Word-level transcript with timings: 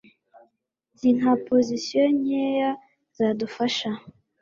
nzi 0.93 1.09
nka 1.17 1.33
pozisiyo 1.47 2.03
nkeya 2.19 2.71
zadufasha 3.17 3.89